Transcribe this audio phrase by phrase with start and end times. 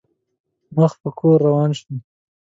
[0.75, 1.97] مخ په کور روان شوم.